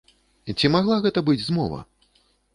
[0.57, 1.79] Ці магла гэта быць змова?